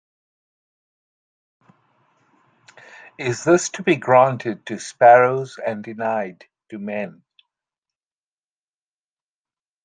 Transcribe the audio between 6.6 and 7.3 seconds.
to men?